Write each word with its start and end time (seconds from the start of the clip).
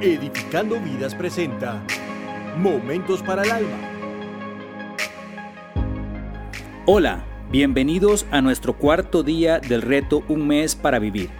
Edificando 0.00 0.78
Vidas 0.78 1.14
presenta 1.14 1.82
Momentos 2.58 3.22
para 3.22 3.44
el 3.44 3.50
Alma. 3.50 3.78
Hola, 6.84 7.24
bienvenidos 7.50 8.26
a 8.30 8.42
nuestro 8.42 8.76
cuarto 8.76 9.22
día 9.22 9.58
del 9.58 9.80
reto 9.80 10.22
Un 10.28 10.46
mes 10.46 10.76
para 10.76 10.98
vivir. 10.98 11.30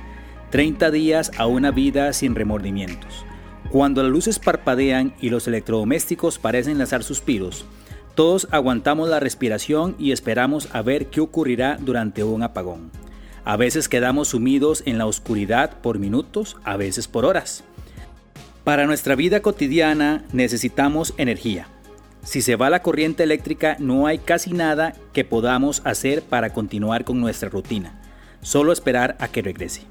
30 0.50 0.90
días 0.90 1.32
a 1.36 1.46
una 1.46 1.70
vida 1.70 2.14
sin 2.14 2.34
remordimientos. 2.34 3.26
Cuando 3.70 4.02
las 4.02 4.10
luces 4.10 4.38
parpadean 4.38 5.12
y 5.20 5.28
los 5.28 5.46
electrodomésticos 5.46 6.38
parecen 6.38 6.78
lanzar 6.78 7.02
suspiros, 7.02 7.66
todos 8.14 8.48
aguantamos 8.52 9.10
la 9.10 9.20
respiración 9.20 9.96
y 9.98 10.12
esperamos 10.12 10.70
a 10.72 10.80
ver 10.80 11.08
qué 11.08 11.20
ocurrirá 11.20 11.76
durante 11.78 12.24
un 12.24 12.42
apagón. 12.42 12.90
A 13.44 13.58
veces 13.58 13.90
quedamos 13.90 14.28
sumidos 14.28 14.82
en 14.86 14.96
la 14.96 15.04
oscuridad 15.04 15.82
por 15.82 15.98
minutos, 15.98 16.56
a 16.64 16.78
veces 16.78 17.06
por 17.06 17.26
horas. 17.26 17.62
Para 18.66 18.84
nuestra 18.84 19.14
vida 19.14 19.42
cotidiana 19.42 20.24
necesitamos 20.32 21.14
energía. 21.18 21.68
Si 22.24 22.42
se 22.42 22.56
va 22.56 22.68
la 22.68 22.82
corriente 22.82 23.22
eléctrica 23.22 23.76
no 23.78 24.08
hay 24.08 24.18
casi 24.18 24.52
nada 24.52 24.92
que 25.12 25.24
podamos 25.24 25.82
hacer 25.84 26.20
para 26.22 26.52
continuar 26.52 27.04
con 27.04 27.20
nuestra 27.20 27.48
rutina, 27.48 28.02
solo 28.42 28.72
esperar 28.72 29.16
a 29.20 29.28
que 29.28 29.40
regrese. 29.40 29.82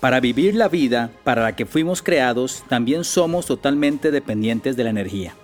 Para 0.00 0.18
vivir 0.20 0.54
la 0.54 0.68
vida 0.68 1.10
para 1.24 1.42
la 1.42 1.54
que 1.54 1.66
fuimos 1.66 2.00
creados 2.00 2.64
también 2.70 3.04
somos 3.04 3.44
totalmente 3.44 4.10
dependientes 4.10 4.74
de 4.74 4.84
la 4.84 4.90
energía. 4.90 5.34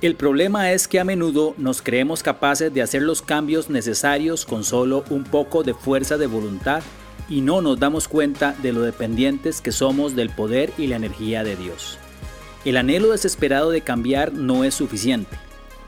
El 0.00 0.14
problema 0.14 0.70
es 0.70 0.86
que 0.86 1.00
a 1.00 1.04
menudo 1.04 1.56
nos 1.58 1.82
creemos 1.82 2.22
capaces 2.22 2.72
de 2.72 2.82
hacer 2.82 3.02
los 3.02 3.20
cambios 3.20 3.68
necesarios 3.68 4.46
con 4.46 4.62
solo 4.62 5.02
un 5.10 5.24
poco 5.24 5.64
de 5.64 5.74
fuerza 5.74 6.16
de 6.18 6.28
voluntad 6.28 6.84
y 7.28 7.40
no 7.40 7.60
nos 7.60 7.78
damos 7.78 8.08
cuenta 8.08 8.54
de 8.62 8.72
lo 8.72 8.82
dependientes 8.82 9.60
que 9.60 9.72
somos 9.72 10.16
del 10.16 10.30
poder 10.30 10.72
y 10.78 10.86
la 10.86 10.96
energía 10.96 11.44
de 11.44 11.56
Dios. 11.56 11.98
El 12.64 12.76
anhelo 12.76 13.12
desesperado 13.12 13.70
de 13.70 13.82
cambiar 13.82 14.32
no 14.32 14.64
es 14.64 14.74
suficiente. 14.74 15.36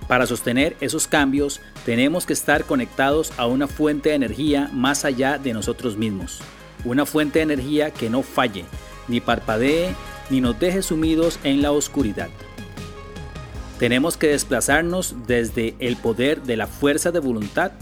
Para 0.09 0.27
sostener 0.27 0.77
esos 0.81 1.07
cambios 1.07 1.61
tenemos 1.85 2.27
que 2.27 2.33
estar 2.33 2.65
conectados 2.65 3.33
a 3.37 3.47
una 3.47 3.69
fuente 3.69 4.11
de 4.11 4.17
energía 4.17 4.71
más 4.73 5.05
allá 5.05 5.39
de 5.39 5.53
nosotros 5.53 5.97
mismos. 5.97 6.41
Una 6.85 7.07
fuente 7.07 7.39
de 7.39 7.45
energía 7.45 7.91
que 7.91 8.11
no 8.11 8.23
falle, 8.23 8.65
ni 9.09 9.21
parpadee, 9.21 9.95
ni 10.31 10.41
nos 10.41 10.59
deje 10.59 10.83
sumidos 10.83 11.39
en 11.45 11.63
la 11.63 11.73
oscuridad. 11.73 12.29
Tenemos 13.79 14.17
que 14.17 14.29
desplazarnos 14.29 15.15
desde 15.27 15.75
el 15.79 15.97
poder 15.97 16.43
de 16.43 16.57
la 16.57 16.67
fuerza 16.67 17.11
de 17.13 17.19
voluntad 17.19 17.73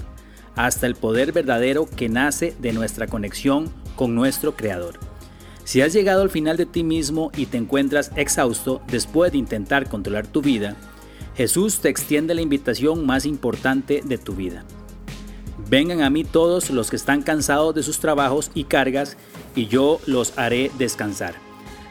hasta 0.59 0.89
el 0.89 0.97
poder 0.97 1.31
verdadero 1.31 1.89
que 1.89 2.09
nace 2.09 2.53
de 2.59 2.73
nuestra 2.73 3.06
conexión 3.06 3.73
con 3.95 4.17
nuestro 4.17 4.56
Creador. 4.56 4.98
Si 5.62 5.83
has 5.83 5.92
llegado 5.92 6.20
al 6.20 6.31
final 6.31 6.56
de 6.56 6.67
ti 6.67 6.83
mismo 6.83 7.31
y 7.37 7.47
te 7.47 7.59
encuentras 7.59 8.11
exhausto 8.17 8.83
después 8.89 9.31
de 9.31 9.39
intentar 9.39 9.89
controlar 9.89 10.27
tu 10.27 10.42
vida, 10.42 10.75
Jesús 11.36 11.79
te 11.79 11.89
extiende 11.89 12.34
la 12.34 12.41
invitación 12.41 13.06
más 13.06 13.25
importante 13.25 14.03
de 14.05 14.19
tu 14.19 14.34
vida. 14.34 14.64
Vengan 15.70 16.03
a 16.03 16.11
mí 16.11 16.25
todos 16.25 16.70
los 16.70 16.91
que 16.91 16.97
están 16.97 17.23
cansados 17.23 17.73
de 17.77 17.84
sus 17.84 18.01
trabajos 18.01 18.51
y 18.53 18.64
cargas, 18.64 19.17
y 19.55 19.69
yo 19.69 20.01
los 20.06 20.36
haré 20.36 20.73
descansar. 20.77 21.34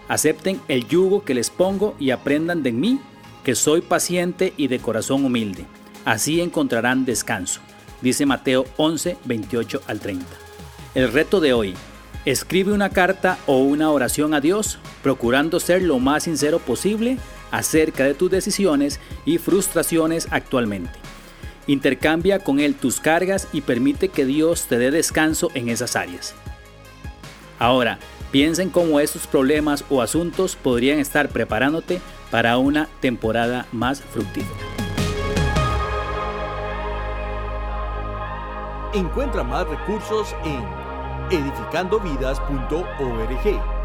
Acepten 0.09 0.59
el 0.67 0.85
yugo 0.89 1.23
que 1.23 1.33
les 1.33 1.49
pongo 1.49 1.95
y 2.01 2.09
aprendan 2.09 2.63
de 2.63 2.73
mí, 2.73 2.99
que 3.45 3.55
soy 3.55 3.79
paciente 3.79 4.53
y 4.57 4.67
de 4.67 4.79
corazón 4.79 5.23
humilde. 5.23 5.65
Así 6.03 6.41
encontrarán 6.41 7.05
descanso 7.05 7.61
dice 8.01 8.25
Mateo 8.25 8.65
11, 8.77 9.17
28 9.25 9.81
al 9.87 9.99
30. 9.99 10.25
El 10.95 11.11
reto 11.11 11.39
de 11.39 11.53
hoy, 11.53 11.73
escribe 12.25 12.73
una 12.73 12.89
carta 12.89 13.37
o 13.45 13.59
una 13.59 13.91
oración 13.91 14.33
a 14.33 14.41
Dios, 14.41 14.79
procurando 15.03 15.59
ser 15.59 15.81
lo 15.81 15.99
más 15.99 16.23
sincero 16.23 16.59
posible 16.59 17.17
acerca 17.51 18.03
de 18.03 18.13
tus 18.13 18.29
decisiones 18.29 18.99
y 19.25 19.37
frustraciones 19.37 20.27
actualmente. 20.31 20.91
Intercambia 21.67 22.39
con 22.39 22.59
Él 22.59 22.75
tus 22.75 22.99
cargas 22.99 23.47
y 23.53 23.61
permite 23.61 24.09
que 24.09 24.25
Dios 24.25 24.67
te 24.67 24.77
dé 24.77 24.91
descanso 24.91 25.51
en 25.53 25.69
esas 25.69 25.95
áreas. 25.95 26.33
Ahora, 27.59 27.99
piensa 28.31 28.61
en 28.61 28.69
cómo 28.69 28.99
estos 28.99 29.27
problemas 29.27 29.83
o 29.89 30.01
asuntos 30.01 30.55
podrían 30.55 30.99
estar 30.99 31.29
preparándote 31.29 32.01
para 32.31 32.57
una 32.57 32.87
temporada 33.01 33.65
más 33.71 34.01
fructífera. 34.01 34.76
Encuentra 38.97 39.43
más 39.43 39.67
recursos 39.67 40.35
en 40.43 40.65
edificandovidas.org. 41.29 43.76